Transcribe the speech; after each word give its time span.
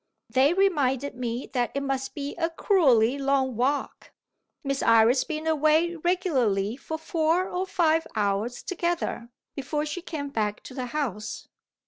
They 0.31 0.55
reminded 0.55 1.13
me 1.13 1.45
that 1.53 1.69
it 1.75 1.83
must 1.83 2.15
be 2.15 2.35
a 2.37 2.49
cruelly 2.49 3.19
long 3.19 3.55
walk; 3.55 4.11
Miss 4.63 4.81
Iris 4.81 5.23
being 5.25 5.45
away 5.45 5.95
regularly 5.95 6.75
for 6.75 6.97
four 6.97 7.47
or 7.47 7.67
five 7.67 8.07
hours 8.15 8.63
together, 8.63 9.29
before 9.55 9.85
she 9.85 10.01
came 10.01 10.29
back 10.29 10.63
to 10.63 10.73
the 10.73 10.87
house. 10.87 11.49